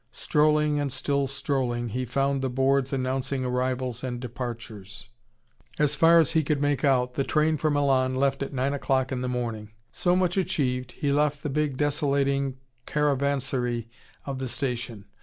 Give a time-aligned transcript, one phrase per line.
[0.11, 5.09] Strolling and still strolling, he found the boards announcing Arrivals and Departures.
[5.77, 9.21] As far as he could make out, the train for Milan left at 9:00 in
[9.21, 9.69] the morning.
[9.91, 13.89] So much achieved, he left the big desolating caravanserai
[14.25, 15.05] of the station.